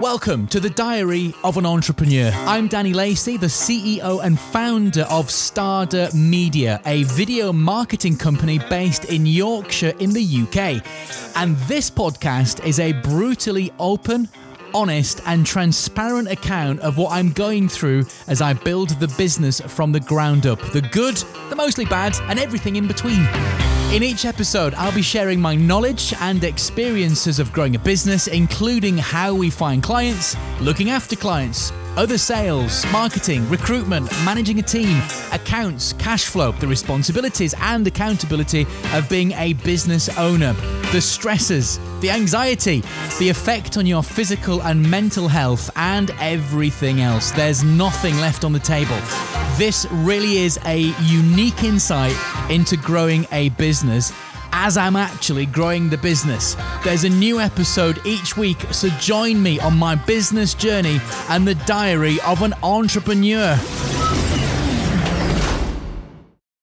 Welcome 0.00 0.46
to 0.48 0.60
the 0.60 0.70
Diary 0.70 1.34
of 1.42 1.56
an 1.56 1.66
Entrepreneur. 1.66 2.30
I'm 2.32 2.68
Danny 2.68 2.92
Lacey, 2.92 3.36
the 3.36 3.48
CEO 3.48 4.22
and 4.22 4.38
founder 4.38 5.02
of 5.10 5.26
Starder 5.26 6.14
Media, 6.14 6.80
a 6.86 7.02
video 7.02 7.52
marketing 7.52 8.16
company 8.16 8.60
based 8.70 9.06
in 9.06 9.26
Yorkshire 9.26 9.94
in 9.98 10.10
the 10.10 10.22
UK. 10.22 10.86
And 11.34 11.56
this 11.66 11.90
podcast 11.90 12.64
is 12.64 12.78
a 12.78 12.92
brutally 12.92 13.72
open, 13.80 14.28
honest, 14.74 15.20
and 15.26 15.46
transparent 15.46 16.30
account 16.30 16.80
of 16.80 16.98
what 16.98 17.12
I'm 17.12 17.32
going 17.32 17.68
through 17.68 18.04
as 18.26 18.40
I 18.40 18.52
build 18.52 18.90
the 19.00 19.08
business 19.16 19.60
from 19.60 19.92
the 19.92 20.00
ground 20.00 20.46
up 20.46 20.60
the 20.72 20.82
good, 20.82 21.16
the 21.48 21.56
mostly 21.56 21.84
bad, 21.84 22.16
and 22.28 22.38
everything 22.38 22.76
in 22.76 22.86
between. 22.86 23.26
In 23.92 24.02
each 24.02 24.26
episode, 24.26 24.74
I'll 24.74 24.94
be 24.94 25.00
sharing 25.00 25.40
my 25.40 25.54
knowledge 25.54 26.12
and 26.20 26.44
experiences 26.44 27.38
of 27.38 27.52
growing 27.54 27.74
a 27.74 27.78
business, 27.78 28.26
including 28.26 28.98
how 28.98 29.32
we 29.34 29.48
find 29.48 29.82
clients, 29.82 30.36
looking 30.60 30.90
after 30.90 31.16
clients, 31.16 31.72
other 31.96 32.18
sales, 32.18 32.84
marketing, 32.92 33.48
recruitment, 33.48 34.10
managing 34.26 34.58
a 34.58 34.62
team, 34.62 35.02
accounts, 35.32 35.94
cash 35.94 36.26
flow, 36.26 36.52
the 36.52 36.66
responsibilities 36.66 37.54
and 37.60 37.86
accountability 37.86 38.66
of 38.92 39.08
being 39.08 39.32
a 39.32 39.54
business 39.54 40.10
owner, 40.18 40.54
the 40.92 41.00
stresses, 41.00 41.78
the 42.00 42.10
anxiety, 42.10 42.82
the 43.18 43.28
effect 43.28 43.76
on 43.76 43.84
your 43.84 44.02
physical 44.02 44.62
and 44.62 44.90
mental 44.90 45.28
health, 45.28 45.70
and 45.76 46.10
everything 46.18 47.00
else. 47.00 47.30
There's 47.32 47.62
nothing 47.62 48.16
left 48.18 48.42
on 48.42 48.52
the 48.52 48.58
table. 48.58 48.98
This 49.56 49.86
really 49.90 50.38
is 50.38 50.58
a 50.64 50.94
unique 51.02 51.62
insight 51.62 52.16
into 52.50 52.76
growing 52.78 53.26
a 53.32 53.50
business 53.50 54.12
as 54.52 54.78
I'm 54.78 54.96
actually 54.96 55.44
growing 55.46 55.90
the 55.90 55.98
business. 55.98 56.56
There's 56.82 57.04
a 57.04 57.10
new 57.10 57.38
episode 57.38 58.00
each 58.06 58.36
week, 58.36 58.60
so 58.70 58.88
join 58.98 59.42
me 59.42 59.60
on 59.60 59.76
my 59.76 59.94
business 59.94 60.54
journey 60.54 61.00
and 61.28 61.46
the 61.46 61.54
diary 61.66 62.18
of 62.26 62.42
an 62.42 62.54
entrepreneur. 62.62 63.58